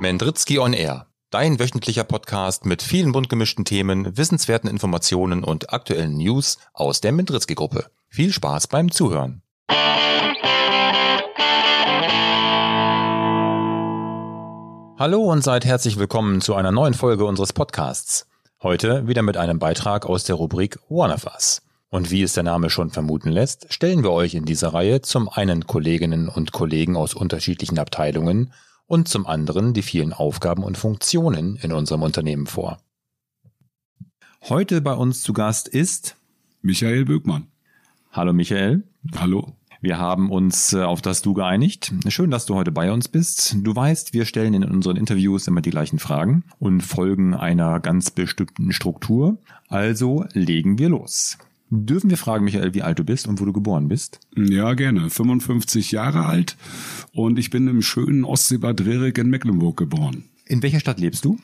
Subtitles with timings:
[0.00, 1.08] Mendritzky on Air.
[1.30, 7.12] Dein wöchentlicher Podcast mit vielen bunt gemischten Themen, wissenswerten Informationen und aktuellen News aus der
[7.12, 7.84] Mendritzky Gruppe.
[8.08, 9.42] Viel Spaß beim Zuhören.
[14.98, 18.26] Hallo und seid herzlich willkommen zu einer neuen Folge unseres Podcasts.
[18.62, 21.60] Heute wieder mit einem Beitrag aus der Rubrik One of Us.
[21.90, 25.28] Und wie es der Name schon vermuten lässt, stellen wir euch in dieser Reihe zum
[25.28, 28.54] einen Kolleginnen und Kollegen aus unterschiedlichen Abteilungen
[28.90, 32.80] und zum anderen die vielen Aufgaben und Funktionen in unserem Unternehmen vor.
[34.42, 36.16] Heute bei uns zu Gast ist
[36.60, 37.46] Michael Böckmann.
[38.10, 38.82] Hallo Michael.
[39.16, 39.52] Hallo.
[39.80, 41.94] Wir haben uns äh, auf das Du geeinigt.
[42.08, 43.56] Schön, dass du heute bei uns bist.
[43.62, 48.10] Du weißt, wir stellen in unseren Interviews immer die gleichen Fragen und folgen einer ganz
[48.10, 49.38] bestimmten Struktur.
[49.68, 51.38] Also legen wir los.
[51.72, 54.18] Dürfen wir fragen, Michael, wie alt du bist und wo du geboren bist?
[54.36, 55.08] Ja, gerne.
[55.08, 56.56] 55 Jahre alt
[57.12, 60.24] und ich bin im schönen Ostseebad Rerik in Mecklenburg geboren.
[60.46, 61.38] In welcher Stadt lebst du?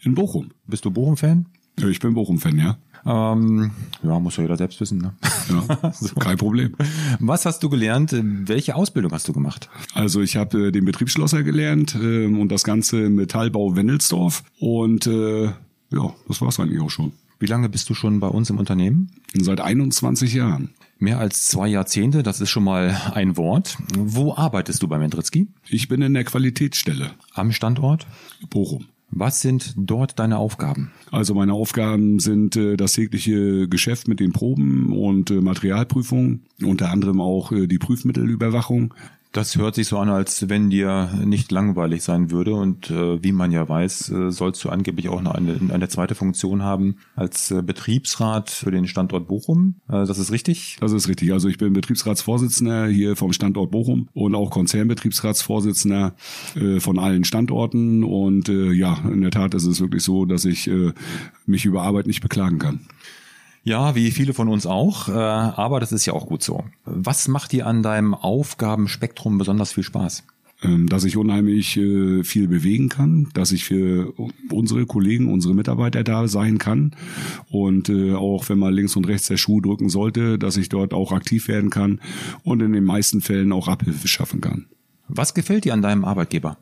[0.00, 0.52] In Bochum.
[0.68, 1.46] Bist du Bochum-Fan?
[1.80, 2.78] Ja, ich bin Bochum-Fan, ja.
[3.04, 3.72] Ähm,
[4.04, 4.98] ja, muss ja jeder selbst wissen.
[4.98, 5.14] Ne?
[5.50, 6.14] Ja, so.
[6.14, 6.76] kein Problem.
[7.18, 8.14] Was hast du gelernt?
[8.14, 9.68] Welche Ausbildung hast du gemacht?
[9.94, 15.08] Also ich habe äh, den Betriebsschlosser gelernt äh, und das Ganze im Metallbau Wendelsdorf und
[15.08, 17.12] äh, ja, das war's eigentlich auch schon.
[17.42, 19.10] Wie lange bist du schon bei uns im Unternehmen?
[19.34, 20.70] Seit 21 Jahren.
[21.00, 23.78] Mehr als zwei Jahrzehnte, das ist schon mal ein Wort.
[23.98, 25.48] Wo arbeitest du bei Mendritzky?
[25.68, 27.10] Ich bin in der Qualitätsstelle.
[27.34, 28.06] Am Standort?
[28.48, 28.86] Bochum.
[29.10, 30.92] Was sind dort deine Aufgaben?
[31.10, 36.92] Also meine Aufgaben sind äh, das tägliche Geschäft mit den Proben und äh, Materialprüfung, unter
[36.92, 38.94] anderem auch äh, die Prüfmittelüberwachung,
[39.32, 42.54] das hört sich so an, als wenn dir nicht langweilig sein würde.
[42.54, 46.14] Und äh, wie man ja weiß, äh, sollst du angeblich auch noch eine, eine zweite
[46.14, 49.76] Funktion haben als äh, Betriebsrat für den Standort Bochum.
[49.88, 50.76] Äh, das ist richtig?
[50.80, 51.32] Das ist richtig.
[51.32, 56.14] Also ich bin Betriebsratsvorsitzender hier vom Standort Bochum und auch Konzernbetriebsratsvorsitzender
[56.54, 58.04] äh, von allen Standorten.
[58.04, 60.92] Und äh, ja, in der Tat ist es wirklich so, dass ich äh,
[61.46, 62.80] mich über Arbeit nicht beklagen kann.
[63.64, 66.64] Ja, wie viele von uns auch, äh, aber das ist ja auch gut so.
[66.94, 70.24] Was macht dir an deinem Aufgabenspektrum besonders viel Spaß?
[70.62, 74.12] Ähm, dass ich unheimlich äh, viel bewegen kann, dass ich für
[74.48, 76.94] unsere Kollegen, unsere Mitarbeiter da sein kann
[77.50, 80.94] und äh, auch wenn mal links und rechts der Schuh drücken sollte, dass ich dort
[80.94, 82.00] auch aktiv werden kann
[82.44, 84.66] und in den meisten Fällen auch Abhilfe schaffen kann.
[85.08, 86.58] Was gefällt dir an deinem Arbeitgeber?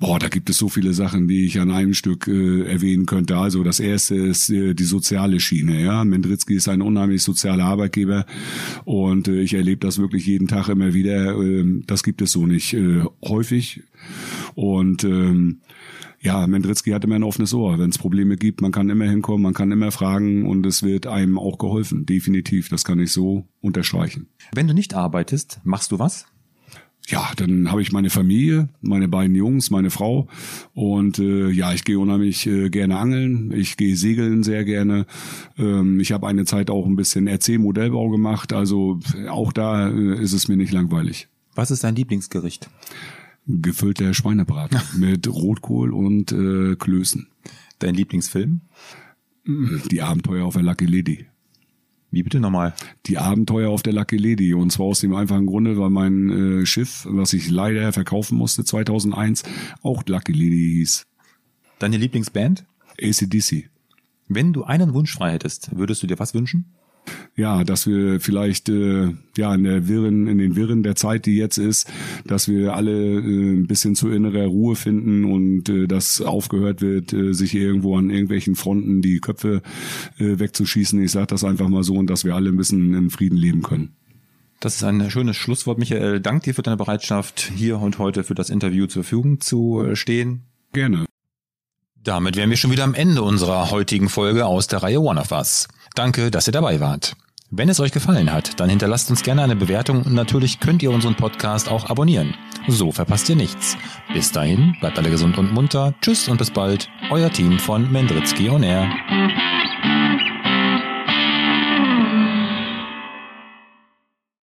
[0.00, 3.36] Boah, da gibt es so viele Sachen, die ich an einem Stück äh, erwähnen könnte.
[3.36, 5.82] Also das erste ist äh, die soziale Schiene.
[5.82, 8.24] Ja, Mendritzky ist ein unheimlich sozialer Arbeitgeber
[8.84, 11.36] und äh, ich erlebe das wirklich jeden Tag immer wieder.
[11.36, 13.82] Äh, das gibt es so nicht äh, häufig
[14.54, 15.62] und ähm,
[16.20, 17.78] ja, Mendritzky hat immer ein offenes Ohr.
[17.78, 21.06] Wenn es Probleme gibt, man kann immer hinkommen, man kann immer fragen und es wird
[21.06, 22.06] einem auch geholfen.
[22.06, 24.28] Definitiv, das kann ich so unterstreichen.
[24.54, 26.26] Wenn du nicht arbeitest, machst du was?
[27.08, 30.28] Ja, dann habe ich meine Familie, meine beiden Jungs, meine Frau
[30.74, 35.06] und äh, ja, ich gehe unheimlich äh, gerne angeln, ich gehe segeln sehr gerne.
[35.58, 40.34] Ähm, ich habe eine Zeit auch ein bisschen RC-Modellbau gemacht, also auch da äh, ist
[40.34, 41.28] es mir nicht langweilig.
[41.54, 42.68] Was ist dein Lieblingsgericht?
[43.46, 47.28] Gefüllter Schweinebraten mit Rotkohl und äh, Klößen.
[47.78, 48.60] Dein Lieblingsfilm?
[49.90, 51.27] Die Abenteuer auf der Lucky Lady.
[52.10, 52.74] Wie bitte nochmal?
[53.06, 54.54] Die Abenteuer auf der Lucky Lady.
[54.54, 58.64] Und zwar aus dem einfachen Grunde, weil mein äh, Schiff, was ich leider verkaufen musste
[58.64, 59.42] 2001,
[59.82, 61.06] auch Lucky Lady hieß.
[61.78, 62.64] Deine Lieblingsband?
[63.00, 63.68] ACDC.
[64.26, 66.66] Wenn du einen Wunsch frei hättest, würdest du dir was wünschen?
[67.36, 71.36] Ja, dass wir vielleicht äh, ja in der Wirren, in den Wirren der Zeit, die
[71.36, 71.88] jetzt ist,
[72.26, 77.12] dass wir alle äh, ein bisschen zu innerer Ruhe finden und äh, dass aufgehört wird,
[77.12, 79.62] äh, sich irgendwo an irgendwelchen Fronten die Köpfe
[80.18, 81.02] äh, wegzuschießen.
[81.02, 83.62] Ich sage das einfach mal so und dass wir alle ein bisschen in Frieden leben
[83.62, 83.94] können.
[84.60, 86.20] Das ist ein schönes Schlusswort, Michael.
[86.20, 89.94] Dank dir für deine Bereitschaft, hier und heute für das Interview zur Verfügung zu äh,
[89.94, 90.42] stehen.
[90.72, 91.06] Gerne.
[92.02, 95.30] Damit wären wir schon wieder am Ende unserer heutigen Folge aus der Reihe One of
[95.30, 95.68] Us.
[95.98, 97.16] Danke, dass ihr dabei wart.
[97.50, 100.92] Wenn es euch gefallen hat, dann hinterlasst uns gerne eine Bewertung und natürlich könnt ihr
[100.92, 102.36] unseren Podcast auch abonnieren.
[102.68, 103.76] So verpasst ihr nichts.
[104.12, 105.94] Bis dahin, bleibt alle gesund und munter.
[106.00, 106.88] Tschüss und bis bald.
[107.10, 108.88] Euer Team von Mendritzky On Air.